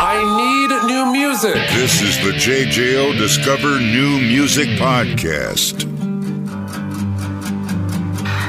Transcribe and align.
I 0.00 0.22
need 0.22 0.70
new 0.86 1.12
music. 1.12 1.54
This 1.74 2.00
is 2.00 2.16
the 2.24 2.30
JJO 2.30 3.18
Discover 3.18 3.80
New 3.80 4.20
Music 4.20 4.68
Podcast. 4.78 5.84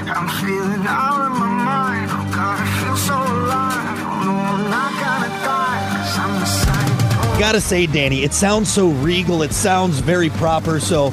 I'm 0.08 0.30
feeling 0.46 0.86
out 0.86 1.26
of 1.26 1.32
my 1.40 1.48
mind. 1.48 2.12
Oh 2.12 2.32
God, 2.36 2.60
I 2.60 2.84
feel 2.84 2.98
so 2.98 3.16
alive. 3.16 4.00
Oh 4.00 4.24
no, 4.26 4.36
I'm 4.36 4.70
not 4.70 4.94
gonna 5.02 5.30
die. 5.44 5.90
Cause 5.98 6.20
I'm 6.20 6.40
the 6.40 6.46
psycho. 6.46 7.40
Gotta 7.40 7.62
say, 7.62 7.88
Danny, 7.88 8.24
it 8.24 8.34
sounds 8.34 8.72
so 8.72 8.90
regal. 8.90 9.42
It 9.42 9.52
sounds 9.54 10.00
very 10.00 10.30
proper. 10.30 10.80
So, 10.80 11.10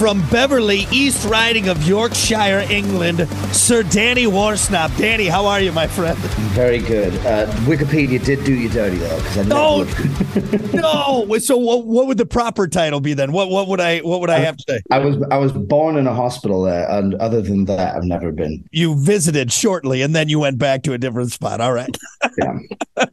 from 0.00 0.26
Beverly, 0.30 0.86
East 0.90 1.26
Riding 1.26 1.68
of 1.68 1.86
Yorkshire, 1.86 2.66
England, 2.70 3.28
Sir 3.52 3.82
Danny 3.82 4.24
Worsnop. 4.24 4.96
Danny, 4.96 5.26
how 5.26 5.44
are 5.44 5.60
you, 5.60 5.72
my 5.72 5.86
friend? 5.86 6.16
Very 6.56 6.78
good. 6.78 7.12
Uh, 7.26 7.46
Wikipedia 7.66 8.24
did 8.24 8.42
do 8.42 8.54
you 8.54 8.70
dirty 8.70 8.96
though, 8.96 9.18
because 9.18 9.36
I 9.36 9.42
never 9.42 10.72
No. 10.72 11.26
no. 11.26 11.38
So, 11.38 11.58
what, 11.58 11.84
what 11.84 12.06
would 12.06 12.16
the 12.16 12.24
proper 12.24 12.66
title 12.66 13.00
be 13.00 13.12
then? 13.12 13.32
What 13.32 13.50
what 13.50 13.68
would 13.68 13.78
I 13.78 13.98
what 13.98 14.22
would 14.22 14.30
I 14.30 14.38
have 14.38 14.56
to 14.56 14.64
say? 14.66 14.80
I 14.90 15.00
was 15.00 15.22
I 15.30 15.36
was 15.36 15.52
born 15.52 15.98
in 15.98 16.06
a 16.06 16.14
hospital 16.14 16.62
there, 16.62 16.90
and 16.90 17.14
other 17.16 17.42
than 17.42 17.66
that, 17.66 17.94
I've 17.94 18.04
never 18.04 18.32
been. 18.32 18.64
You 18.70 18.96
visited 18.98 19.52
shortly, 19.52 20.00
and 20.00 20.16
then 20.16 20.30
you 20.30 20.38
went 20.38 20.56
back 20.56 20.82
to 20.84 20.94
a 20.94 20.98
different 20.98 21.30
spot. 21.30 21.60
All 21.60 21.74
right. 21.74 21.94
Yeah. 22.38 22.58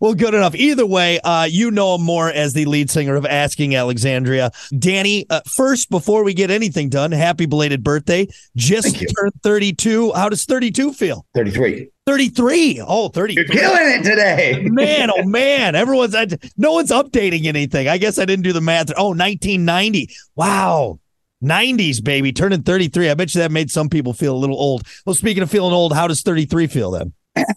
Well, 0.00 0.14
good 0.14 0.34
enough. 0.34 0.54
Either 0.54 0.86
way, 0.86 1.18
uh, 1.20 1.44
you 1.44 1.72
know 1.72 1.96
him 1.96 2.02
more 2.04 2.30
as 2.30 2.52
the 2.52 2.64
lead 2.66 2.90
singer 2.90 3.16
of 3.16 3.26
Asking 3.26 3.74
Alexandria. 3.74 4.52
Danny, 4.78 5.26
uh, 5.30 5.40
first, 5.46 5.90
before 5.90 6.22
we 6.22 6.32
get 6.32 6.50
anything 6.50 6.88
done, 6.88 7.10
happy 7.10 7.46
belated 7.46 7.82
birthday. 7.82 8.28
Just 8.56 8.96
turned 9.16 9.32
32. 9.42 10.12
How 10.12 10.28
does 10.28 10.44
32 10.44 10.92
feel? 10.92 11.26
Thirty-three. 11.34 11.90
33. 12.06 12.82
Oh, 12.86 13.08
33. 13.08 13.34
You're 13.34 13.52
killing 13.52 14.00
it 14.00 14.04
today. 14.04 14.66
Man, 14.70 15.10
oh 15.10 15.22
man, 15.26 15.74
everyone's 15.74 16.14
I, 16.14 16.26
no 16.56 16.72
one's 16.72 16.90
updating 16.90 17.46
anything. 17.46 17.88
I 17.88 17.98
guess 17.98 18.18
I 18.18 18.24
didn't 18.24 18.44
do 18.44 18.52
the 18.52 18.60
math. 18.60 18.90
Oh, 18.96 19.08
1990. 19.08 20.08
Wow. 20.36 21.00
90s, 21.42 22.02
baby, 22.02 22.32
turning 22.32 22.62
33. 22.62 23.10
I 23.10 23.14
bet 23.14 23.34
you 23.34 23.40
that 23.40 23.52
made 23.52 23.70
some 23.70 23.88
people 23.88 24.12
feel 24.12 24.34
a 24.34 24.38
little 24.38 24.58
old. 24.58 24.86
Well, 25.04 25.14
speaking 25.14 25.42
of 25.42 25.50
feeling 25.50 25.72
old, 25.72 25.92
how 25.92 26.06
does 26.06 26.22
33 26.22 26.66
feel 26.66 26.90
then? 26.92 27.12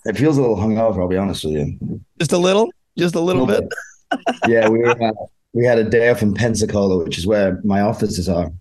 It 0.05 0.17
feels 0.17 0.37
a 0.37 0.41
little 0.41 0.57
hungover. 0.57 0.99
I'll 0.99 1.07
be 1.07 1.17
honest 1.17 1.43
with 1.43 1.53
you. 1.53 2.01
Just 2.19 2.31
a 2.31 2.37
little? 2.37 2.71
Just 2.97 3.15
a 3.15 3.19
little 3.19 3.45
bit? 3.45 3.63
yeah, 4.47 4.67
we 4.67 4.79
were, 4.79 5.01
uh, 5.01 5.11
we 5.53 5.65
had 5.65 5.77
a 5.77 5.83
day 5.83 6.09
off 6.09 6.21
in 6.21 6.33
Pensacola, 6.33 7.03
which 7.03 7.17
is 7.17 7.25
where 7.25 7.61
my 7.63 7.81
offices 7.81 8.29
are. 8.29 8.51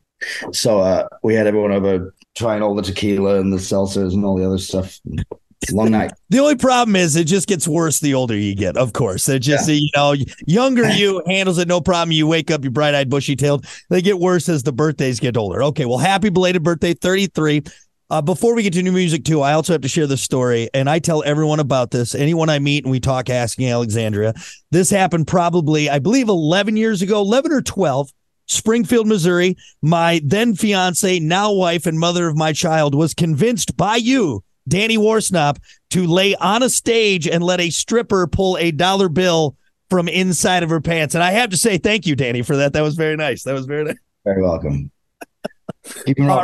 So 0.52 0.80
uh, 0.80 1.08
we 1.22 1.34
had 1.34 1.46
everyone 1.46 1.72
over 1.72 2.14
trying 2.34 2.62
all 2.62 2.74
the 2.74 2.82
tequila 2.82 3.40
and 3.40 3.52
the 3.52 3.56
seltzers 3.56 4.12
and 4.12 4.24
all 4.24 4.36
the 4.36 4.46
other 4.46 4.58
stuff. 4.58 5.00
Long 5.72 5.90
night. 5.90 6.12
The 6.30 6.38
only 6.38 6.56
problem 6.56 6.94
is 6.94 7.16
it 7.16 7.24
just 7.24 7.48
gets 7.48 7.66
worse 7.66 7.98
the 7.98 8.14
older 8.14 8.36
you 8.36 8.54
get, 8.54 8.76
of 8.76 8.92
course. 8.92 9.28
It 9.28 9.40
just, 9.40 9.68
you 9.68 9.90
know, 9.96 10.14
younger 10.46 10.88
you 10.88 11.22
handles 11.26 11.58
it 11.58 11.66
no 11.66 11.80
problem. 11.80 12.12
You 12.12 12.28
wake 12.28 12.52
up, 12.52 12.62
you're 12.62 12.70
bright 12.70 12.94
eyed, 12.94 13.10
bushy 13.10 13.34
tailed. 13.34 13.66
They 13.88 14.00
get 14.00 14.20
worse 14.20 14.48
as 14.48 14.62
the 14.62 14.72
birthdays 14.72 15.18
get 15.18 15.36
older. 15.36 15.62
Okay, 15.64 15.86
well, 15.86 15.98
happy 15.98 16.28
belated 16.28 16.62
birthday, 16.62 16.94
33. 16.94 17.64
Uh, 18.10 18.20
before 18.20 18.56
we 18.56 18.64
get 18.64 18.72
to 18.72 18.82
new 18.82 18.90
music, 18.90 19.24
too, 19.24 19.40
I 19.40 19.52
also 19.52 19.72
have 19.72 19.82
to 19.82 19.88
share 19.88 20.08
this 20.08 20.20
story, 20.22 20.68
and 20.74 20.90
I 20.90 20.98
tell 20.98 21.22
everyone 21.22 21.60
about 21.60 21.92
this. 21.92 22.14
Anyone 22.14 22.48
I 22.48 22.58
meet 22.58 22.84
and 22.84 22.90
we 22.90 22.98
talk 22.98 23.30
asking 23.30 23.68
Alexandria. 23.70 24.34
This 24.72 24.90
happened 24.90 25.28
probably, 25.28 25.88
I 25.88 26.00
believe, 26.00 26.28
11 26.28 26.76
years 26.76 27.02
ago, 27.02 27.20
11 27.20 27.52
or 27.52 27.62
12. 27.62 28.10
Springfield, 28.46 29.06
Missouri. 29.06 29.56
My 29.80 30.20
then 30.24 30.56
fiance, 30.56 31.20
now 31.20 31.52
wife, 31.52 31.86
and 31.86 32.00
mother 32.00 32.26
of 32.26 32.36
my 32.36 32.52
child 32.52 32.96
was 32.96 33.14
convinced 33.14 33.76
by 33.76 33.94
you, 33.94 34.42
Danny 34.66 34.98
Worsnop, 34.98 35.58
to 35.90 36.04
lay 36.04 36.34
on 36.34 36.64
a 36.64 36.68
stage 36.68 37.28
and 37.28 37.44
let 37.44 37.60
a 37.60 37.70
stripper 37.70 38.26
pull 38.26 38.58
a 38.58 38.72
dollar 38.72 39.08
bill 39.08 39.56
from 39.88 40.08
inside 40.08 40.64
of 40.64 40.70
her 40.70 40.80
pants. 40.80 41.14
And 41.14 41.22
I 41.22 41.30
have 41.30 41.50
to 41.50 41.56
say 41.56 41.78
thank 41.78 42.06
you, 42.06 42.16
Danny, 42.16 42.42
for 42.42 42.56
that. 42.56 42.72
That 42.72 42.82
was 42.82 42.96
very 42.96 43.14
nice. 43.16 43.44
That 43.44 43.52
was 43.52 43.66
very 43.66 43.84
nice. 43.84 43.98
Very 44.24 44.42
welcome. 44.42 44.90
All 46.28 46.40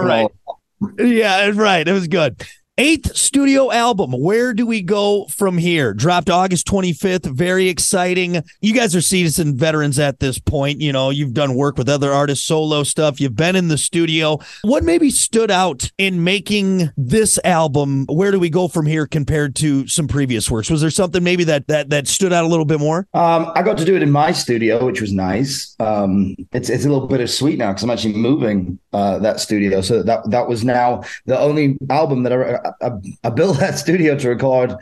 all- 0.46 0.55
Yeah, 0.98 1.50
right. 1.54 1.86
It 1.86 1.92
was 1.92 2.08
good. 2.08 2.42
Eighth 2.78 3.16
studio 3.16 3.72
album. 3.72 4.12
Where 4.12 4.52
do 4.52 4.66
we 4.66 4.82
go 4.82 5.24
from 5.28 5.56
here? 5.56 5.94
Dropped 5.94 6.28
August 6.28 6.66
25th. 6.66 7.24
Very 7.24 7.68
exciting. 7.70 8.42
You 8.60 8.74
guys 8.74 8.94
are 8.94 9.00
seasoned 9.00 9.56
veterans 9.56 9.98
at 9.98 10.20
this 10.20 10.38
point. 10.38 10.82
You 10.82 10.92
know, 10.92 11.08
you've 11.08 11.32
done 11.32 11.54
work 11.54 11.78
with 11.78 11.88
other 11.88 12.12
artists, 12.12 12.44
solo 12.44 12.82
stuff. 12.82 13.18
You've 13.18 13.34
been 13.34 13.56
in 13.56 13.68
the 13.68 13.78
studio. 13.78 14.40
What 14.60 14.84
maybe 14.84 15.08
stood 15.08 15.50
out 15.50 15.90
in 15.96 16.22
making 16.22 16.90
this 16.98 17.38
album? 17.44 18.04
Where 18.10 18.30
do 18.30 18.38
we 18.38 18.50
go 18.50 18.68
from 18.68 18.84
here 18.84 19.06
compared 19.06 19.56
to 19.56 19.88
some 19.88 20.06
previous 20.06 20.50
works? 20.50 20.68
Was 20.68 20.82
there 20.82 20.90
something 20.90 21.24
maybe 21.24 21.44
that 21.44 21.68
that 21.68 21.88
that 21.88 22.06
stood 22.06 22.34
out 22.34 22.44
a 22.44 22.48
little 22.48 22.66
bit 22.66 22.78
more? 22.78 23.08
Um, 23.14 23.52
I 23.54 23.62
got 23.62 23.78
to 23.78 23.86
do 23.86 23.96
it 23.96 24.02
in 24.02 24.10
my 24.10 24.32
studio, 24.32 24.84
which 24.84 25.00
was 25.00 25.14
nice. 25.14 25.74
Um, 25.80 26.36
it's 26.52 26.68
it's 26.68 26.84
a 26.84 26.90
little 26.90 27.08
bit 27.08 27.22
of 27.22 27.30
sweet 27.30 27.56
now 27.56 27.70
because 27.70 27.84
I'm 27.84 27.90
actually 27.90 28.18
moving 28.18 28.78
uh, 28.92 29.18
that 29.20 29.40
studio. 29.40 29.80
So 29.80 30.02
that 30.02 30.30
that 30.30 30.46
was 30.46 30.62
now 30.62 31.04
the 31.24 31.38
only 31.38 31.78
album 31.88 32.22
that 32.24 32.34
I, 32.34 32.65
I, 32.82 32.90
I 33.24 33.30
built 33.30 33.58
that 33.60 33.78
studio 33.78 34.16
to 34.18 34.28
record 34.28 34.74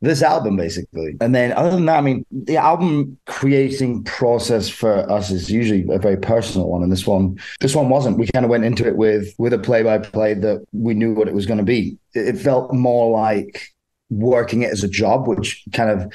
this 0.00 0.22
album 0.22 0.56
basically. 0.56 1.16
And 1.20 1.34
then 1.34 1.52
other 1.52 1.70
than 1.70 1.86
that, 1.86 1.98
I 1.98 2.00
mean, 2.00 2.24
the 2.30 2.56
album 2.56 3.18
creating 3.26 4.04
process 4.04 4.68
for 4.68 5.10
us 5.10 5.30
is 5.30 5.50
usually 5.50 5.84
a 5.90 5.98
very 5.98 6.16
personal 6.16 6.68
one, 6.68 6.82
and 6.82 6.92
this 6.92 7.06
one 7.06 7.38
this 7.60 7.74
one 7.74 7.88
wasn't. 7.88 8.18
We 8.18 8.28
kind 8.28 8.44
of 8.44 8.50
went 8.50 8.64
into 8.64 8.86
it 8.86 8.96
with 8.96 9.34
with 9.38 9.52
a 9.52 9.58
play 9.58 9.82
by 9.82 9.98
play 9.98 10.34
that 10.34 10.64
we 10.72 10.94
knew 10.94 11.14
what 11.14 11.28
it 11.28 11.34
was 11.34 11.46
going 11.46 11.58
to 11.58 11.64
be. 11.64 11.98
It, 12.14 12.36
it 12.36 12.38
felt 12.38 12.72
more 12.72 13.10
like 13.10 13.68
working 14.10 14.62
it 14.62 14.70
as 14.70 14.84
a 14.84 14.88
job, 14.88 15.26
which 15.26 15.64
kind 15.72 15.90
of 15.90 16.12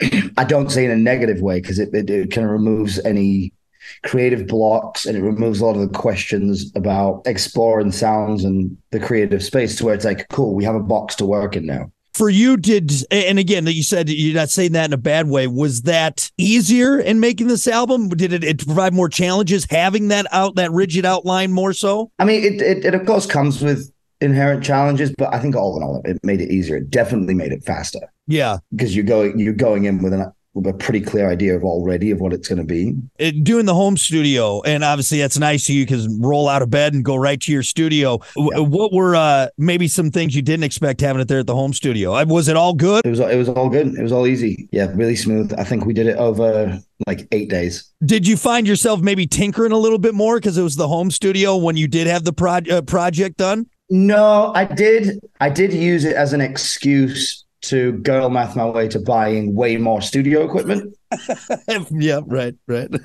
I 0.36 0.44
don't 0.44 0.70
say 0.70 0.84
in 0.84 0.90
a 0.90 0.96
negative 0.96 1.40
way 1.40 1.60
because 1.60 1.78
it, 1.78 1.92
it, 1.92 2.08
it 2.08 2.30
kind 2.30 2.44
of 2.46 2.52
removes 2.52 3.00
any 3.00 3.52
creative 4.04 4.46
blocks 4.46 5.06
and 5.06 5.16
it 5.16 5.22
removes 5.22 5.60
a 5.60 5.66
lot 5.66 5.76
of 5.76 5.80
the 5.80 5.98
questions 5.98 6.70
about 6.74 7.22
exploring 7.26 7.92
sounds 7.92 8.44
and 8.44 8.76
the 8.90 9.00
creative 9.00 9.42
space 9.42 9.76
to 9.76 9.84
where 9.84 9.94
it's 9.94 10.04
like, 10.04 10.28
cool, 10.28 10.54
we 10.54 10.64
have 10.64 10.74
a 10.74 10.80
box 10.80 11.14
to 11.16 11.26
work 11.26 11.56
in 11.56 11.66
now. 11.66 11.90
for 12.14 12.30
you 12.30 12.56
did 12.56 12.90
and 13.10 13.38
again 13.38 13.66
you 13.66 13.82
said 13.82 14.08
you're 14.08 14.34
not 14.34 14.48
saying 14.50 14.72
that 14.72 14.86
in 14.86 14.92
a 14.92 14.96
bad 14.96 15.28
way 15.28 15.46
was 15.46 15.82
that 15.82 16.30
easier 16.36 16.98
in 16.98 17.20
making 17.20 17.46
this 17.46 17.68
album 17.68 18.08
did 18.08 18.32
it, 18.32 18.42
it 18.42 18.64
provide 18.64 18.92
more 18.92 19.08
challenges 19.08 19.66
having 19.70 20.08
that 20.08 20.26
out 20.32 20.56
that 20.56 20.72
rigid 20.72 21.04
outline 21.04 21.52
more 21.52 21.72
so 21.72 22.10
I 22.18 22.24
mean, 22.24 22.42
it, 22.42 22.60
it, 22.60 22.84
it 22.84 22.94
of 22.94 23.06
course 23.06 23.26
comes 23.26 23.62
with 23.62 23.92
inherent 24.20 24.64
challenges, 24.64 25.12
but 25.16 25.32
I 25.32 25.38
think 25.38 25.54
all 25.54 25.76
in 25.76 25.82
all, 25.84 26.02
it 26.04 26.18
made 26.24 26.40
it 26.40 26.50
easier. 26.50 26.78
It 26.78 26.90
definitely 26.90 27.34
made 27.34 27.52
it 27.52 27.62
faster 27.62 28.00
yeah 28.26 28.58
because 28.72 28.96
you're 28.96 29.04
going 29.04 29.38
you're 29.38 29.54
going 29.54 29.84
in 29.84 30.02
with 30.02 30.12
an 30.12 30.32
a 30.66 30.72
pretty 30.72 31.00
clear 31.00 31.30
idea 31.30 31.56
of 31.56 31.64
already 31.64 32.10
of 32.10 32.20
what 32.20 32.32
it's 32.32 32.48
going 32.48 32.58
to 32.58 32.64
be. 32.64 32.94
it, 33.18 33.44
doing 33.44 33.66
the 33.66 33.74
home 33.74 33.96
studio 33.96 34.60
and 34.62 34.82
obviously 34.84 35.18
that's 35.18 35.38
nice 35.38 35.66
so 35.66 35.72
you 35.72 35.86
can 35.86 36.20
roll 36.20 36.48
out 36.48 36.62
of 36.62 36.70
bed 36.70 36.94
and 36.94 37.04
go 37.04 37.16
right 37.16 37.40
to 37.40 37.52
your 37.52 37.62
studio 37.62 38.18
W- 38.36 38.62
what 38.64 38.92
were 38.92 39.14
uh 39.16 39.48
maybe 39.58 39.88
some 39.88 40.10
things 40.10 40.34
you 40.34 40.42
didn't 40.42 40.64
expect 40.64 41.00
having 41.00 41.20
it 41.20 41.28
there 41.28 41.40
at 41.40 41.46
the 41.46 41.54
home 41.54 41.72
studio 41.72 42.14
Uh, 42.14 42.24
was 42.26 42.48
it 42.48 42.56
all 42.56 42.74
good 42.74 43.04
It 43.04 43.10
was 43.10 43.20
it 43.20 43.36
was 43.36 43.48
all 43.48 43.68
good. 43.68 43.88
It 43.98 44.02
was 44.02 44.12
all 44.12 44.26
easy. 44.26 44.68
Yeah, 44.72 44.90
really 44.94 45.16
smooth. 45.16 45.52
I 45.58 45.64
think 45.64 45.84
we 45.86 45.92
did 45.92 46.06
it 46.06 46.16
over 46.16 46.78
like 47.06 47.28
eight 47.32 47.48
days. 47.50 47.84
did 48.04 48.26
you 48.26 48.36
find 48.36 48.66
yourself 48.66 49.00
maybe 49.00 49.26
tinkering 49.26 49.72
a 49.72 49.78
little 49.78 49.98
bit 49.98 50.14
more 50.14 50.36
because 50.38 50.58
it 50.58 50.62
was 50.62 50.76
the 50.76 50.88
home 50.88 51.10
studio 51.10 51.56
when 51.56 51.76
you 51.76 51.86
did 51.88 52.06
have 52.06 52.24
the 52.24 52.32
pro- 52.32 52.58
uh, 52.70 52.82
project 52.82 53.36
done 53.36 53.66
No, 53.90 54.52
I 54.54 54.64
did. 54.64 55.18
I 55.40 55.48
did 55.50 55.72
use 55.72 56.04
it 56.04 56.14
as 56.16 56.32
an 56.32 56.40
excuse 56.40 57.44
to 57.62 57.92
girl 57.92 58.30
math 58.30 58.56
my 58.56 58.66
way 58.66 58.88
to 58.88 59.00
buying 59.00 59.54
way 59.54 59.76
more 59.76 60.02
studio 60.02 60.44
equipment. 60.44 60.96
yeah 61.90 62.20
right 62.26 62.54
right. 62.66 62.90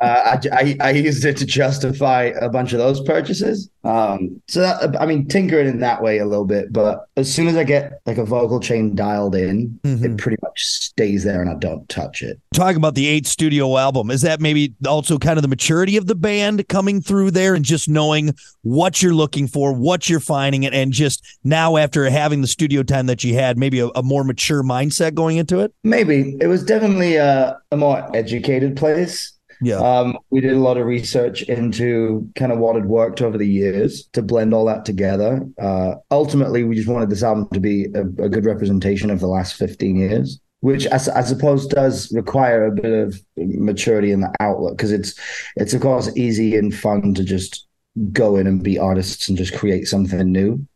Uh, 0.00 0.36
I, 0.52 0.76
I, 0.80 0.88
I 0.88 0.90
used 0.90 1.24
it 1.24 1.36
to 1.36 1.46
justify 1.46 2.32
a 2.40 2.48
bunch 2.48 2.72
of 2.72 2.80
those 2.80 3.00
purchases. 3.02 3.70
Um, 3.84 4.42
so 4.48 4.60
that, 4.60 5.00
I 5.00 5.06
mean, 5.06 5.28
tinkering 5.28 5.68
in 5.68 5.78
that 5.78 6.02
way 6.02 6.18
a 6.18 6.26
little 6.26 6.44
bit, 6.44 6.72
but 6.72 7.06
as 7.16 7.32
soon 7.32 7.46
as 7.46 7.56
I 7.56 7.62
get 7.62 8.00
like 8.04 8.18
a 8.18 8.24
vocal 8.24 8.58
chain 8.58 8.96
dialed 8.96 9.36
in, 9.36 9.78
it 9.84 10.18
pretty 10.18 10.38
much 10.42 10.60
stays 10.64 11.22
there 11.22 11.40
and 11.40 11.48
I 11.48 11.54
don't 11.54 11.88
touch 11.88 12.20
it. 12.22 12.40
Talking 12.52 12.78
about 12.78 12.96
the 12.96 13.06
eighth 13.06 13.28
studio 13.28 13.76
album. 13.76 14.10
Is 14.10 14.22
that 14.22 14.40
maybe 14.40 14.74
also 14.88 15.18
kind 15.18 15.38
of 15.38 15.42
the 15.42 15.48
maturity 15.48 15.96
of 15.96 16.08
the 16.08 16.16
band 16.16 16.66
coming 16.68 17.00
through 17.00 17.30
there 17.30 17.54
and 17.54 17.64
just 17.64 17.88
knowing 17.88 18.34
what 18.62 19.02
you're 19.02 19.14
looking 19.14 19.46
for 19.46 19.72
what 19.72 20.08
you're 20.08 20.20
finding 20.20 20.64
it 20.64 20.74
and 20.74 20.92
just 20.92 21.24
now 21.44 21.76
after 21.76 22.08
having 22.10 22.40
the 22.40 22.48
studio 22.48 22.82
time 22.82 23.06
that 23.06 23.22
you 23.22 23.34
had 23.34 23.56
maybe 23.56 23.78
a, 23.78 23.86
a 23.94 24.02
more 24.02 24.24
mature 24.24 24.62
mindset 24.62 25.14
going 25.14 25.36
into 25.36 25.60
it? 25.60 25.72
Maybe. 25.84 26.36
It 26.40 26.48
was 26.48 26.64
definitely 26.64 27.18
a, 27.32 27.58
a 27.72 27.76
more 27.76 28.14
educated 28.14 28.76
place. 28.76 29.32
yeah 29.60 29.78
Um, 29.78 30.18
we 30.30 30.40
did 30.40 30.52
a 30.52 30.58
lot 30.58 30.76
of 30.76 30.86
research 30.86 31.42
into 31.42 32.28
kind 32.36 32.52
of 32.52 32.58
what 32.58 32.76
had 32.76 32.86
worked 32.86 33.22
over 33.22 33.38
the 33.38 33.48
years 33.48 34.08
to 34.12 34.22
blend 34.22 34.52
all 34.54 34.64
that 34.66 34.84
together. 34.84 35.46
Uh, 35.60 35.94
ultimately, 36.10 36.64
we 36.64 36.76
just 36.76 36.88
wanted 36.88 37.10
this 37.10 37.22
album 37.22 37.48
to 37.52 37.60
be 37.60 37.86
a, 37.94 38.02
a 38.02 38.28
good 38.28 38.44
representation 38.44 39.10
of 39.10 39.20
the 39.20 39.28
last 39.28 39.54
15 39.54 39.96
years, 39.96 40.40
which 40.60 40.86
I 40.86 40.98
suppose 40.98 41.66
does 41.66 42.12
require 42.12 42.66
a 42.66 42.72
bit 42.72 42.92
of 42.92 43.20
maturity 43.36 44.12
in 44.12 44.20
the 44.20 44.32
outlook 44.40 44.76
because 44.76 44.92
it's 44.92 45.14
it's 45.56 45.74
of 45.74 45.80
course 45.80 46.14
easy 46.16 46.56
and 46.56 46.74
fun 46.74 47.14
to 47.14 47.24
just 47.24 47.66
go 48.12 48.36
in 48.36 48.46
and 48.46 48.62
be 48.62 48.78
artists 48.78 49.28
and 49.28 49.38
just 49.38 49.54
create 49.54 49.86
something 49.86 50.30
new. 50.32 50.66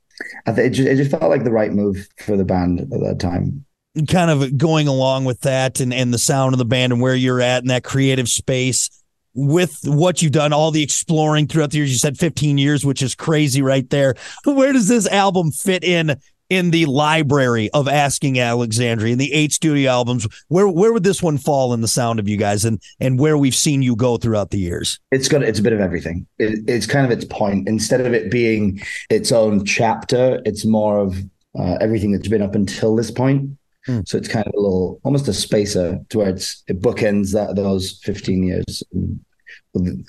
I 0.46 0.52
think 0.52 0.68
it 0.68 0.70
just, 0.70 0.88
it 0.88 0.96
just 0.96 1.10
felt 1.10 1.30
like 1.30 1.44
the 1.44 1.52
right 1.52 1.72
move 1.72 2.08
for 2.18 2.36
the 2.36 2.44
band 2.44 2.80
at 2.80 2.88
that 2.88 3.18
time. 3.20 3.65
Kind 4.08 4.30
of 4.30 4.56
going 4.58 4.88
along 4.88 5.24
with 5.24 5.40
that 5.42 5.80
and, 5.80 5.92
and 5.92 6.12
the 6.12 6.18
sound 6.18 6.54
of 6.54 6.58
the 6.58 6.64
band 6.64 6.92
and 6.92 7.00
where 7.00 7.14
you're 7.14 7.40
at 7.40 7.62
in 7.62 7.68
that 7.68 7.84
creative 7.84 8.28
space 8.28 8.90
with 9.34 9.78
what 9.84 10.22
you've 10.22 10.32
done, 10.32 10.52
all 10.52 10.70
the 10.70 10.82
exploring 10.82 11.46
throughout 11.46 11.70
the 11.70 11.78
years. 11.78 11.90
You 11.90 11.98
said 11.98 12.18
15 12.18 12.58
years, 12.58 12.84
which 12.84 13.02
is 13.02 13.14
crazy 13.14 13.62
right 13.62 13.88
there. 13.90 14.14
Where 14.44 14.72
does 14.72 14.88
this 14.88 15.06
album 15.06 15.50
fit 15.50 15.84
in 15.84 16.16
in 16.48 16.70
the 16.70 16.86
library 16.86 17.68
of 17.74 17.88
Asking 17.88 18.38
Alexandria 18.38 19.12
in 19.12 19.18
the 19.18 19.32
eight 19.32 19.52
studio 19.52 19.90
albums? 19.90 20.26
Where 20.48 20.68
where 20.68 20.92
would 20.92 21.04
this 21.04 21.22
one 21.22 21.38
fall 21.38 21.74
in 21.74 21.82
the 21.82 21.88
sound 21.88 22.18
of 22.18 22.28
you 22.28 22.36
guys 22.38 22.64
and 22.64 22.80
and 22.98 23.18
where 23.18 23.36
we've 23.36 23.54
seen 23.54 23.82
you 23.82 23.94
go 23.94 24.16
throughout 24.16 24.50
the 24.50 24.58
years? 24.58 24.98
It's 25.12 25.28
got 25.28 25.42
it's 25.42 25.58
a 25.58 25.62
bit 25.62 25.74
of 25.74 25.80
everything. 25.80 26.26
It, 26.38 26.60
it's 26.66 26.86
kind 26.86 27.04
of 27.04 27.12
its 27.12 27.26
point. 27.26 27.68
Instead 27.68 28.00
of 28.00 28.14
it 28.14 28.30
being 28.30 28.80
its 29.10 29.32
own 29.32 29.64
chapter, 29.66 30.40
it's 30.46 30.64
more 30.64 30.98
of 30.98 31.18
uh, 31.58 31.76
everything 31.80 32.12
that's 32.12 32.28
been 32.28 32.42
up 32.42 32.54
until 32.54 32.96
this 32.96 33.10
point. 33.10 33.50
Hmm. 33.86 34.00
So 34.04 34.18
it's 34.18 34.28
kind 34.28 34.46
of 34.46 34.52
a 34.54 34.60
little, 34.60 35.00
almost 35.04 35.28
a 35.28 35.32
spacer 35.32 36.00
to 36.08 36.18
where 36.18 36.28
it's 36.28 36.62
it 36.66 36.80
bookends 36.80 37.32
that 37.32 37.56
those 37.56 38.00
fifteen 38.02 38.42
years. 38.42 38.82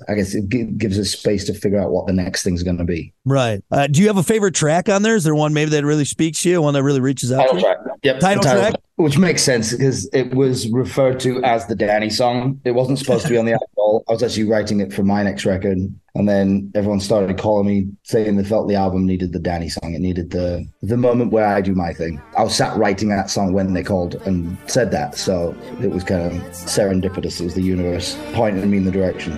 I 0.08 0.14
guess 0.14 0.34
it 0.36 0.50
gives 0.78 1.00
us 1.00 1.12
space 1.12 1.46
to 1.46 1.54
figure 1.54 1.80
out 1.80 1.92
what 1.92 2.08
the 2.08 2.14
next 2.14 2.44
thing's 2.44 2.64
going 2.64 2.78
to 2.78 2.84
be. 2.84 3.14
Right. 3.26 3.64
Uh, 3.72 3.88
do 3.88 4.02
you 4.02 4.08
have 4.08 4.18
a 4.18 4.24
favorite 4.24 4.56
track 4.56 4.90
on 4.90 5.02
there? 5.02 5.16
Is 5.16 5.24
there 5.24 5.36
one 5.36 5.54
maybe 5.54 5.72
that 5.72 5.84
really 5.84 6.06
speaks 6.06 6.42
to 6.44 6.50
you? 6.50 6.62
One 6.62 6.74
that 6.74 6.84
really 6.84 7.00
reaches 7.02 7.32
out 7.32 7.50
to 7.52 7.60
you? 7.60 7.76
Yep. 8.04 8.20
Title 8.20 8.44
the 8.44 8.50
track? 8.50 8.76
Which 8.96 9.18
makes 9.18 9.44
sense 9.44 9.74
because 9.74 10.10
it 10.12 10.34
was 10.34 10.70
referred 10.70 11.20
to 11.20 11.44
as 11.44 11.68
the 11.68 11.76
Danny 11.76 12.10
song. 12.10 12.60
It 12.66 12.72
wasn't 12.72 12.98
supposed 12.98 13.26
to 13.26 13.30
be 13.30 13.38
on 13.38 13.46
the 13.46 13.52
album. 13.78 14.04
I 14.10 14.12
was 14.12 14.24
actually 14.24 14.46
writing 14.46 14.80
it 14.80 14.92
for 14.92 15.04
my 15.04 15.24
next 15.24 15.46
record. 15.46 15.78
And 16.16 16.28
then 16.28 16.72
everyone 16.74 17.00
started 17.00 17.38
calling 17.38 17.68
me 17.68 17.88
saying 18.02 18.38
they 18.38 18.44
felt 18.44 18.68
the 18.68 18.76
album 18.76 19.06
needed 19.06 19.34
the 19.34 19.40
Danny 19.40 19.70
song. 19.70 19.94
It 19.94 20.02
needed 20.02 20.32
the 20.32 20.68
the 20.82 20.98
moment 20.98 21.32
where 21.32 21.46
I 21.46 21.62
do 21.62 21.76
my 21.76 21.94
thing. 21.94 22.20
I 22.36 22.44
was 22.44 22.56
sat 22.56 22.76
writing 22.76 23.10
that 23.10 23.30
song 23.30 23.54
when 23.54 23.74
they 23.74 23.84
called 23.84 24.16
and 24.26 24.58
said 24.66 24.90
that. 24.92 25.16
So 25.16 25.56
it 25.80 25.92
was 25.92 26.04
kind 26.04 26.24
of 26.24 26.34
serendipitous. 26.54 27.40
It 27.40 27.44
was 27.44 27.54
the 27.54 27.62
universe 27.62 28.18
pointing 28.34 28.68
me 28.70 28.78
in 28.78 28.86
the 28.86 28.92
direction. 28.92 29.34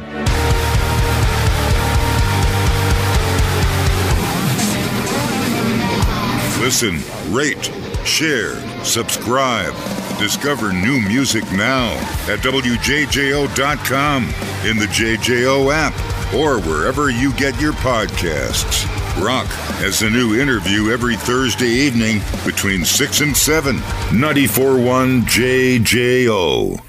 Listen, 6.60 7.00
rate, 7.34 7.72
share, 8.06 8.56
subscribe. 8.84 9.74
Discover 10.20 10.72
new 10.74 11.00
music 11.00 11.44
now 11.54 11.94
at 12.28 12.40
WJJO.com, 12.40 14.24
in 14.66 14.78
the 14.78 14.86
JJO 14.86 15.74
app, 15.74 15.94
or 16.34 16.60
wherever 16.60 17.10
you 17.10 17.34
get 17.34 17.60
your 17.60 17.74
podcasts. 17.74 18.86
Rock 19.20 19.48
has 19.82 20.02
a 20.04 20.10
new 20.10 20.40
interview 20.40 20.92
every 20.92 21.16
Thursday 21.16 21.70
evening 21.70 22.22
between 22.46 22.86
6 22.86 23.22
and 23.22 23.36
7. 23.36 23.78
94.1 23.78 25.22
JJO. 25.24 26.82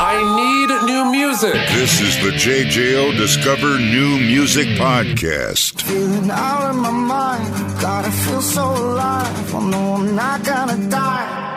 I 0.00 0.22
need 0.36 0.67
new 0.86 1.10
music. 1.10 1.52
This 1.52 2.00
is 2.00 2.16
the 2.22 2.30
JJO 2.30 3.16
Discover 3.16 3.78
New 3.78 4.18
Music 4.18 4.66
Podcast. 4.78 5.82
Feeling 5.82 6.30
out 6.30 6.70
of 6.70 6.76
my 6.76 6.90
mind. 6.90 7.80
God, 7.80 8.04
I 8.04 8.10
feel 8.10 8.40
so 8.40 8.64
alive. 8.64 9.54
Oh 9.54 9.66
no, 9.66 9.94
I'm 9.94 10.14
not 10.14 10.44
gonna 10.44 10.88
die. 10.88 11.48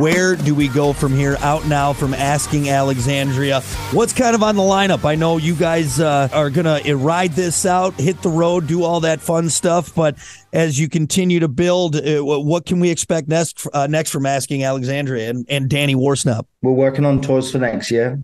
Where 0.00 0.34
do 0.34 0.54
we 0.56 0.66
go 0.68 0.92
from 0.92 1.12
here? 1.12 1.36
Out 1.40 1.68
now 1.68 1.92
from 1.92 2.14
Asking 2.14 2.68
Alexandria. 2.68 3.60
What's 3.92 4.12
kind 4.12 4.34
of 4.34 4.42
on 4.42 4.56
the 4.56 4.62
lineup? 4.62 5.04
I 5.04 5.14
know 5.14 5.36
you 5.36 5.54
guys 5.54 6.00
uh, 6.00 6.28
are 6.32 6.50
going 6.50 6.82
to 6.82 6.96
ride 6.96 7.32
this 7.32 7.64
out, 7.64 7.94
hit 7.94 8.20
the 8.22 8.28
road, 8.28 8.66
do 8.66 8.82
all 8.82 9.00
that 9.00 9.20
fun 9.20 9.50
stuff. 9.50 9.94
But 9.94 10.16
as 10.52 10.80
you 10.80 10.88
continue 10.88 11.38
to 11.40 11.48
build, 11.48 11.94
uh, 11.94 12.24
what 12.24 12.66
can 12.66 12.80
we 12.80 12.90
expect 12.90 13.28
next 13.28 13.68
uh, 13.72 13.86
next 13.86 14.10
from 14.10 14.26
Asking 14.26 14.64
Alexandria 14.64 15.30
and, 15.30 15.46
and 15.48 15.70
Danny 15.70 15.94
Worsnop? 15.94 16.46
We're 16.62 16.72
working 16.72 17.04
on 17.04 17.20
tours 17.20 17.52
for 17.52 17.58
next 17.58 17.90
year. 17.92 18.20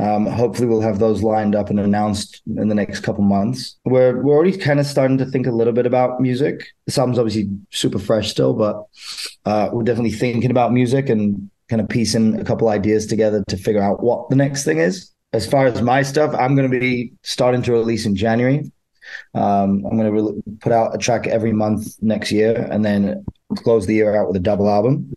Um, 0.00 0.26
hopefully, 0.26 0.66
we'll 0.66 0.80
have 0.80 0.98
those 0.98 1.22
lined 1.22 1.54
up 1.54 1.68
and 1.68 1.78
announced 1.78 2.40
in 2.46 2.68
the 2.68 2.74
next 2.74 3.00
couple 3.00 3.22
months. 3.22 3.76
We're 3.84 4.22
we're 4.22 4.34
already 4.34 4.56
kind 4.56 4.80
of 4.80 4.86
starting 4.86 5.18
to 5.18 5.26
think 5.26 5.46
a 5.46 5.50
little 5.50 5.74
bit 5.74 5.84
about 5.84 6.20
music. 6.20 6.66
This 6.86 6.96
album's 6.96 7.18
obviously 7.18 7.50
super 7.70 7.98
fresh 7.98 8.30
still, 8.30 8.54
but 8.54 8.84
uh, 9.44 9.68
we're 9.72 9.82
definitely 9.82 10.12
thinking 10.12 10.50
about 10.50 10.72
music 10.72 11.08
and 11.08 11.50
kind 11.68 11.82
of 11.82 11.88
piecing 11.88 12.40
a 12.40 12.44
couple 12.44 12.68
ideas 12.68 13.06
together 13.06 13.44
to 13.48 13.56
figure 13.56 13.82
out 13.82 14.02
what 14.02 14.28
the 14.30 14.36
next 14.36 14.64
thing 14.64 14.78
is. 14.78 15.10
As 15.32 15.48
far 15.48 15.66
as 15.66 15.80
my 15.82 16.02
stuff, 16.02 16.34
I'm 16.34 16.56
going 16.56 16.70
to 16.70 16.80
be 16.80 17.12
starting 17.22 17.62
to 17.62 17.72
release 17.72 18.06
in 18.06 18.16
January. 18.16 18.70
Um, 19.34 19.84
I'm 19.86 19.96
going 19.96 20.12
to 20.12 20.22
re- 20.22 20.56
put 20.60 20.72
out 20.72 20.94
a 20.94 20.98
track 20.98 21.26
every 21.26 21.52
month 21.52 21.96
next 22.00 22.32
year, 22.32 22.66
and 22.70 22.84
then 22.84 23.24
close 23.56 23.86
the 23.86 23.94
year 23.94 24.16
out 24.16 24.28
with 24.28 24.36
a 24.36 24.40
double 24.40 24.68
album. 24.68 25.12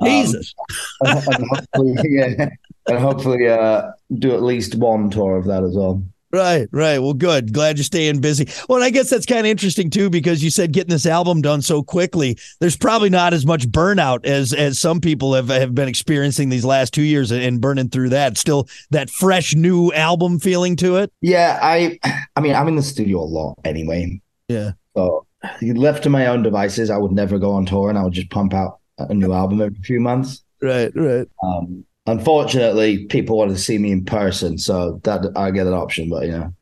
Um, 0.00 0.08
Jesus. 0.08 0.54
and 1.02 1.46
hopefully, 1.50 1.94
yeah, 2.04 2.48
and 2.88 2.98
hopefully 2.98 3.48
uh, 3.48 3.90
do 4.18 4.34
at 4.34 4.42
least 4.42 4.74
one 4.74 5.10
tour 5.10 5.36
of 5.36 5.46
that 5.46 5.64
as 5.64 5.76
well. 5.76 6.02
Right, 6.34 6.66
right. 6.72 6.98
Well, 6.98 7.12
good. 7.12 7.52
Glad 7.52 7.76
you're 7.76 7.84
staying 7.84 8.22
busy. 8.22 8.48
Well, 8.66 8.76
and 8.76 8.84
I 8.84 8.88
guess 8.88 9.10
that's 9.10 9.26
kind 9.26 9.40
of 9.40 9.50
interesting 9.50 9.90
too, 9.90 10.08
because 10.08 10.42
you 10.42 10.48
said 10.48 10.72
getting 10.72 10.88
this 10.88 11.04
album 11.04 11.42
done 11.42 11.60
so 11.60 11.82
quickly. 11.82 12.38
There's 12.58 12.76
probably 12.76 13.10
not 13.10 13.34
as 13.34 13.44
much 13.44 13.68
burnout 13.68 14.24
as 14.24 14.54
as 14.54 14.80
some 14.80 14.98
people 14.98 15.34
have 15.34 15.48
have 15.48 15.74
been 15.74 15.88
experiencing 15.88 16.48
these 16.48 16.64
last 16.64 16.94
two 16.94 17.02
years 17.02 17.30
and 17.32 17.60
burning 17.60 17.90
through 17.90 18.08
that. 18.10 18.38
Still 18.38 18.66
that 18.92 19.10
fresh 19.10 19.54
new 19.54 19.92
album 19.92 20.38
feeling 20.38 20.74
to 20.76 20.96
it. 20.96 21.12
Yeah, 21.20 21.58
I, 21.60 21.98
I 22.34 22.40
mean, 22.40 22.54
I'm 22.54 22.66
in 22.66 22.76
the 22.76 22.82
studio 22.82 23.20
a 23.20 23.28
lot 23.28 23.58
anyway. 23.66 24.18
Yeah. 24.48 24.72
So 24.96 25.26
left 25.60 26.02
to 26.04 26.08
my 26.08 26.28
own 26.28 26.42
devices, 26.42 26.88
I 26.88 26.96
would 26.96 27.12
never 27.12 27.38
go 27.38 27.52
on 27.52 27.66
tour, 27.66 27.90
and 27.90 27.98
I 27.98 28.04
would 28.04 28.14
just 28.14 28.30
pump 28.30 28.54
out 28.54 28.78
a 28.96 29.12
new 29.12 29.34
album 29.34 29.60
every 29.60 29.82
few 29.82 30.00
months. 30.00 30.42
Right, 30.62 30.92
right. 30.94 31.28
Um, 31.42 31.84
unfortunately, 32.06 33.06
people 33.06 33.38
want 33.38 33.50
to 33.50 33.58
see 33.58 33.78
me 33.78 33.92
in 33.92 34.04
person, 34.04 34.58
so 34.58 35.00
that 35.04 35.32
I 35.36 35.50
get 35.50 35.66
an 35.66 35.74
option. 35.74 36.08
But 36.08 36.26
you 36.26 36.32
know, 36.32 36.54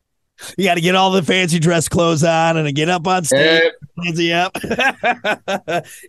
You 0.57 0.65
got 0.65 0.75
to 0.75 0.81
get 0.81 0.95
all 0.95 1.11
the 1.11 1.23
fancy 1.23 1.59
dress 1.59 1.87
clothes 1.87 2.23
on 2.23 2.57
and 2.57 2.75
get 2.75 2.89
up 2.89 3.07
on 3.07 3.23
stage. 3.23 3.61
Fancy 4.03 4.33
up. 4.33 4.51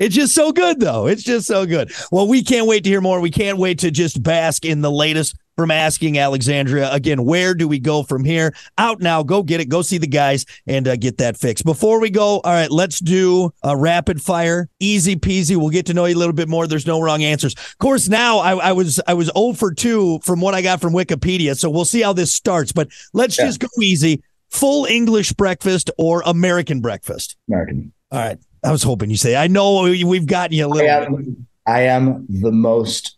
it's 0.00 0.14
just 0.14 0.34
so 0.34 0.52
good, 0.52 0.80
though. 0.80 1.06
It's 1.06 1.22
just 1.22 1.46
so 1.46 1.66
good. 1.66 1.92
Well, 2.10 2.26
we 2.28 2.42
can't 2.42 2.66
wait 2.66 2.84
to 2.84 2.90
hear 2.90 3.00
more. 3.00 3.20
We 3.20 3.30
can't 3.30 3.58
wait 3.58 3.78
to 3.80 3.90
just 3.90 4.22
bask 4.22 4.64
in 4.64 4.80
the 4.80 4.90
latest 4.90 5.36
from 5.56 5.70
Asking 5.70 6.18
Alexandria. 6.18 6.90
Again, 6.92 7.24
where 7.24 7.54
do 7.54 7.68
we 7.68 7.78
go 7.78 8.02
from 8.02 8.24
here? 8.24 8.54
Out 8.78 9.00
now. 9.00 9.22
Go 9.22 9.42
get 9.42 9.60
it. 9.60 9.66
Go 9.68 9.82
see 9.82 9.98
the 9.98 10.06
guys 10.06 10.46
and 10.66 10.88
uh, 10.88 10.96
get 10.96 11.18
that 11.18 11.36
fixed. 11.36 11.64
Before 11.64 12.00
we 12.00 12.10
go, 12.10 12.40
all 12.40 12.52
right, 12.52 12.70
let's 12.70 12.98
do 13.00 13.52
a 13.62 13.76
rapid 13.76 14.22
fire. 14.22 14.68
Easy 14.80 15.16
peasy. 15.16 15.56
We'll 15.56 15.70
get 15.70 15.86
to 15.86 15.94
know 15.94 16.06
you 16.06 16.16
a 16.16 16.18
little 16.18 16.32
bit 16.32 16.48
more. 16.48 16.66
There's 16.66 16.86
no 16.86 17.00
wrong 17.00 17.22
answers. 17.22 17.54
Of 17.54 17.78
course, 17.78 18.08
now 18.08 18.38
I, 18.38 18.54
I 18.68 18.72
was 18.72 19.00
I 19.06 19.14
was 19.14 19.30
0 19.36 19.52
for 19.54 19.72
2 19.74 20.20
from 20.22 20.40
what 20.40 20.54
I 20.54 20.62
got 20.62 20.80
from 20.80 20.92
Wikipedia. 20.92 21.56
So 21.58 21.68
we'll 21.70 21.84
see 21.84 22.00
how 22.02 22.12
this 22.12 22.32
starts. 22.32 22.72
But 22.72 22.88
let's 23.12 23.38
Yeah. 23.38 23.46
just 23.46 23.60
go 23.60 23.68
easy. 23.80 24.22
Full 24.50 24.84
English 24.86 25.32
breakfast 25.32 25.90
or 25.98 26.22
American 26.26 26.80
breakfast? 26.80 27.36
American. 27.48 27.92
All 28.10 28.18
right. 28.18 28.38
I 28.64 28.70
was 28.70 28.82
hoping 28.82 29.10
you 29.10 29.16
say. 29.16 29.34
I 29.34 29.48
know 29.48 29.82
we- 29.82 30.04
we've 30.04 30.26
gotten 30.26 30.56
you 30.56 30.66
a 30.66 30.68
I 30.68 30.72
little. 30.72 30.90
am, 31.16 31.46
I 31.66 31.80
am 31.82 32.26
the 32.28 32.52
most. 32.52 33.16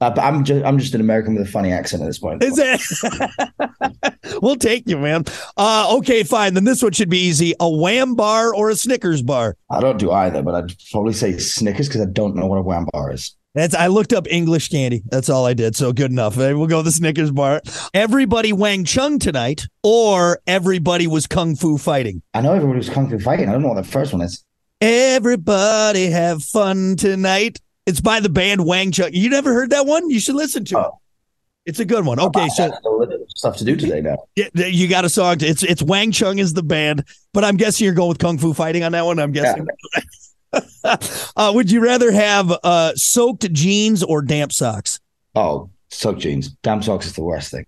Uh, 0.00 0.08
but 0.10 0.22
I'm 0.22 0.44
just 0.44 0.64
I'm 0.64 0.78
just 0.78 0.94
an 0.94 1.00
American 1.00 1.34
with 1.34 1.46
a 1.46 1.50
funny 1.50 1.72
accent 1.72 2.02
at 2.02 2.06
this 2.06 2.18
point. 2.18 2.42
Is 2.42 2.58
it? 2.58 2.80
we'll 4.42 4.56
take 4.56 4.88
you, 4.88 4.96
man. 4.98 5.24
Uh, 5.56 5.94
okay, 5.98 6.22
fine. 6.22 6.54
Then 6.54 6.64
this 6.64 6.82
one 6.82 6.92
should 6.92 7.10
be 7.10 7.18
easy. 7.18 7.54
A 7.60 7.68
Wham 7.68 8.14
bar 8.14 8.54
or 8.54 8.70
a 8.70 8.76
Snickers 8.76 9.22
bar? 9.22 9.56
I 9.70 9.80
don't 9.80 9.98
do 9.98 10.10
either, 10.10 10.42
but 10.42 10.54
I'd 10.54 10.74
probably 10.90 11.12
say 11.12 11.36
Snickers 11.36 11.88
because 11.88 12.00
I 12.00 12.06
don't 12.06 12.34
know 12.34 12.46
what 12.46 12.56
a 12.56 12.62
wham 12.62 12.86
bar 12.92 13.12
is. 13.12 13.36
That's 13.54 13.74
I 13.74 13.88
looked 13.88 14.12
up 14.12 14.26
English 14.30 14.68
candy. 14.68 15.02
That's 15.10 15.28
all 15.28 15.44
I 15.44 15.54
did. 15.54 15.76
So 15.76 15.92
good 15.92 16.10
enough. 16.10 16.36
We'll 16.36 16.66
go 16.66 16.82
the 16.82 16.92
Snickers 16.92 17.32
bar. 17.32 17.60
Everybody 17.92 18.52
Wang 18.52 18.84
Chung 18.84 19.18
tonight, 19.18 19.66
or 19.82 20.38
everybody 20.46 21.08
was 21.08 21.26
kung 21.26 21.56
fu 21.56 21.76
fighting. 21.76 22.22
I 22.32 22.40
know 22.40 22.54
everybody 22.54 22.78
was 22.78 22.88
kung 22.88 23.10
fu 23.10 23.18
fighting. 23.18 23.48
I 23.48 23.52
don't 23.52 23.62
know 23.62 23.68
what 23.68 23.82
the 23.82 23.90
first 23.90 24.12
one 24.12 24.22
is. 24.22 24.44
Everybody 24.80 26.06
have 26.06 26.42
fun 26.42 26.96
tonight. 26.96 27.60
It's 27.90 28.00
by 28.00 28.20
the 28.20 28.28
band 28.28 28.64
Wang 28.64 28.92
Chung. 28.92 29.10
You 29.12 29.28
never 29.28 29.52
heard 29.52 29.70
that 29.70 29.84
one? 29.84 30.10
You 30.10 30.20
should 30.20 30.36
listen 30.36 30.64
to 30.66 30.78
it. 30.78 30.80
Oh. 30.80 31.00
It's 31.66 31.80
a 31.80 31.84
good 31.84 32.06
one. 32.06 32.20
Okay, 32.20 32.48
so 32.50 32.62
I 32.62 32.66
have 32.66 32.84
a 32.84 32.88
little 32.88 33.24
stuff 33.34 33.56
to 33.56 33.64
do 33.64 33.74
today 33.74 34.00
now. 34.00 34.16
Yeah, 34.36 34.46
you 34.54 34.86
got 34.86 35.04
a 35.04 35.08
song. 35.08 35.38
To, 35.38 35.46
it's 35.46 35.64
it's 35.64 35.82
Wang 35.82 36.12
Chung 36.12 36.38
is 36.38 36.54
the 36.54 36.62
band, 36.62 37.04
but 37.34 37.42
I'm 37.42 37.56
guessing 37.56 37.84
you're 37.84 37.94
going 37.94 38.10
with 38.10 38.20
Kung 38.20 38.38
Fu 38.38 38.54
Fighting 38.54 38.84
on 38.84 38.92
that 38.92 39.04
one. 39.04 39.18
I'm 39.18 39.32
guessing. 39.32 39.66
uh, 40.84 41.52
would 41.52 41.68
you 41.68 41.80
rather 41.80 42.12
have 42.12 42.56
uh, 42.62 42.92
soaked 42.94 43.52
jeans 43.52 44.04
or 44.04 44.22
damp 44.22 44.52
socks? 44.52 45.00
Oh, 45.34 45.68
soaked 45.88 46.20
jeans. 46.20 46.50
Damp 46.62 46.84
socks 46.84 47.06
is 47.06 47.14
the 47.14 47.24
worst 47.24 47.50
thing. 47.50 47.66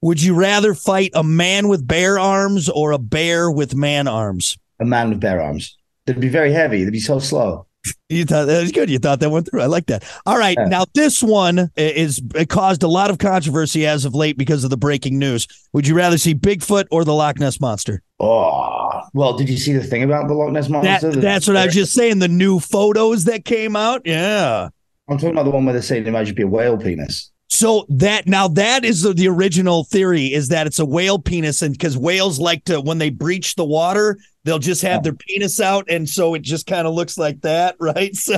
Would 0.00 0.22
you 0.22 0.34
rather 0.34 0.72
fight 0.72 1.10
a 1.14 1.22
man 1.22 1.68
with 1.68 1.86
bare 1.86 2.18
arms 2.18 2.70
or 2.70 2.92
a 2.92 2.98
bear 2.98 3.50
with 3.50 3.74
man 3.74 4.08
arms? 4.08 4.56
A 4.80 4.86
man 4.86 5.10
with 5.10 5.20
bare 5.20 5.42
arms. 5.42 5.76
They'd 6.06 6.18
be 6.18 6.30
very 6.30 6.52
heavy. 6.52 6.82
They'd 6.82 6.92
be 6.92 6.98
so 6.98 7.18
slow. 7.18 7.67
You 8.08 8.24
thought 8.24 8.46
that 8.46 8.62
was 8.62 8.72
good. 8.72 8.90
You 8.90 8.98
thought 8.98 9.20
that 9.20 9.30
went 9.30 9.48
through. 9.48 9.60
I 9.60 9.66
like 9.66 9.86
that. 9.86 10.04
All 10.26 10.38
right. 10.38 10.56
Yeah. 10.58 10.66
Now 10.66 10.84
this 10.94 11.22
one 11.22 11.70
is 11.76 12.20
it 12.34 12.48
caused 12.48 12.82
a 12.82 12.88
lot 12.88 13.10
of 13.10 13.18
controversy 13.18 13.86
as 13.86 14.04
of 14.04 14.14
late 14.14 14.36
because 14.36 14.64
of 14.64 14.70
the 14.70 14.76
breaking 14.76 15.18
news. 15.18 15.46
Would 15.72 15.86
you 15.86 15.94
rather 15.94 16.18
see 16.18 16.34
Bigfoot 16.34 16.86
or 16.90 17.04
the 17.04 17.14
Loch 17.14 17.38
Ness 17.38 17.60
monster? 17.60 18.02
Oh, 18.20 19.02
well, 19.14 19.36
did 19.36 19.48
you 19.48 19.56
see 19.56 19.72
the 19.72 19.84
thing 19.84 20.02
about 20.02 20.28
the 20.28 20.34
Loch 20.34 20.50
Ness 20.52 20.68
monster? 20.68 21.10
The- 21.10 21.20
that's 21.20 21.46
what 21.46 21.56
I 21.56 21.66
was 21.66 21.74
just 21.74 21.92
saying. 21.92 22.18
The 22.18 22.28
new 22.28 22.58
photos 22.58 23.24
that 23.24 23.44
came 23.44 23.76
out. 23.76 24.02
Yeah. 24.04 24.68
I'm 25.08 25.16
talking 25.16 25.30
about 25.30 25.44
the 25.44 25.50
one 25.50 25.64
where 25.64 25.72
they're 25.72 25.82
saying 25.82 26.06
it 26.06 26.10
might 26.10 26.24
just 26.24 26.36
be 26.36 26.42
a 26.42 26.46
whale 26.46 26.76
penis. 26.76 27.30
So 27.50 27.86
that 27.88 28.26
now 28.26 28.46
that 28.48 28.84
is 28.84 29.00
the, 29.02 29.14
the 29.14 29.28
original 29.28 29.84
theory 29.84 30.26
is 30.26 30.48
that 30.48 30.66
it's 30.66 30.78
a 30.78 30.84
whale 30.84 31.18
penis, 31.18 31.62
and 31.62 31.72
because 31.72 31.96
whales 31.96 32.38
like 32.38 32.64
to 32.64 32.78
when 32.80 32.98
they 32.98 33.08
breach 33.08 33.54
the 33.54 33.64
water, 33.64 34.18
they'll 34.48 34.58
just 34.58 34.82
have 34.82 35.02
their 35.02 35.12
penis 35.12 35.60
out, 35.60 35.90
and 35.90 36.08
so 36.08 36.34
it 36.34 36.42
just 36.42 36.66
kind 36.66 36.86
of 36.86 36.94
looks 36.94 37.18
like 37.18 37.40
that, 37.42 37.76
right? 37.80 38.14
So 38.16 38.36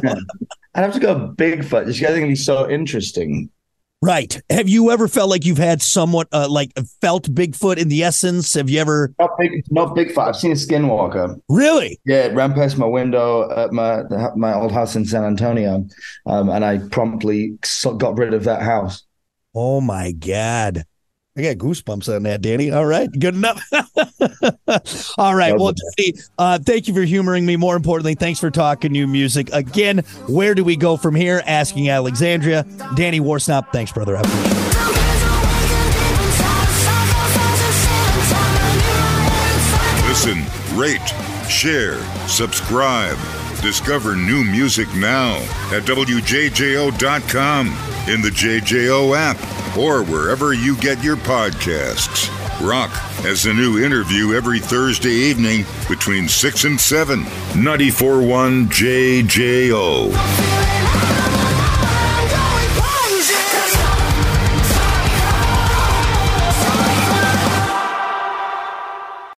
I'd 0.74 0.82
have 0.82 0.94
to 0.94 1.00
go 1.00 1.32
Bigfoot. 1.36 1.86
This 1.86 2.00
guy's 2.00 2.14
gonna 2.14 2.26
be 2.26 2.34
so 2.34 2.68
interesting. 2.68 3.48
right. 4.02 4.40
Have 4.50 4.68
you 4.68 4.90
ever 4.90 5.08
felt 5.08 5.30
like 5.30 5.44
you've 5.44 5.58
had 5.58 5.82
somewhat 5.82 6.28
uh, 6.32 6.48
like 6.48 6.72
felt 7.00 7.30
Bigfoot 7.34 7.76
in 7.78 7.88
the 7.88 8.02
essence? 8.02 8.54
Have 8.54 8.68
you 8.70 8.80
ever 8.80 9.14
Not 9.18 9.30
big, 9.38 9.64
not 9.70 9.94
Bigfoot. 9.96 10.28
I've 10.28 10.36
seen 10.36 10.52
a 10.52 10.54
skinwalker. 10.54 11.40
really? 11.48 12.00
Yeah, 12.04 12.24
it 12.24 12.34
ran 12.34 12.54
past 12.54 12.78
my 12.78 12.86
window 12.86 13.50
at 13.56 13.72
my 13.72 14.02
my 14.36 14.54
old 14.54 14.72
house 14.72 14.96
in 14.96 15.04
San 15.04 15.24
Antonio, 15.24 15.86
um, 16.26 16.48
and 16.50 16.64
I 16.64 16.78
promptly 16.90 17.58
got 17.98 18.18
rid 18.18 18.34
of 18.34 18.44
that 18.44 18.62
house. 18.62 19.02
Oh 19.54 19.80
my 19.80 20.12
god. 20.12 20.84
I 21.36 21.42
got 21.42 21.58
goosebumps 21.58 22.14
on 22.14 22.24
that, 22.24 22.42
Danny. 22.42 22.72
All 22.72 22.84
right, 22.84 23.08
good 23.18 23.36
enough. 23.36 23.62
All 25.18 25.34
right. 25.34 25.56
Well, 25.56 25.72
Danny, 25.96 26.14
uh, 26.38 26.58
thank 26.58 26.88
you 26.88 26.94
for 26.94 27.02
humoring 27.02 27.46
me. 27.46 27.56
More 27.56 27.76
importantly, 27.76 28.14
thanks 28.14 28.40
for 28.40 28.50
talking 28.50 28.90
new 28.90 29.06
music. 29.06 29.48
Again, 29.52 29.98
where 30.28 30.56
do 30.56 30.64
we 30.64 30.74
go 30.74 30.96
from 30.96 31.14
here? 31.14 31.42
Asking 31.46 31.88
Alexandria. 31.88 32.64
Danny 32.96 33.20
Worsnop, 33.20 33.70
thanks, 33.72 33.92
brother. 33.92 34.16
I 34.16 34.20
appreciate 34.20 34.56
it. 34.56 34.60
Listen, 40.08 40.44
rate, 40.76 41.08
share, 41.48 42.02
subscribe. 42.26 43.16
Discover 43.62 44.16
new 44.16 44.42
music 44.42 44.88
now 44.96 45.36
at 45.72 45.84
WJJO.com, 45.84 47.66
in 48.08 48.20
the 48.20 48.30
JJO 48.30 49.16
app, 49.16 49.36
or 49.78 50.02
wherever 50.02 50.52
you 50.52 50.76
get 50.76 51.02
your 51.02 51.16
podcasts. 51.16 52.28
Rock 52.66 52.90
has 53.22 53.46
a 53.46 53.54
new 53.54 53.82
interview 53.82 54.34
every 54.34 54.60
Thursday 54.60 55.10
evening 55.10 55.64
between 55.88 56.28
6 56.28 56.64
and 56.64 56.80
7. 56.80 57.24
94.1 57.24 58.68
JJO. 58.68 60.59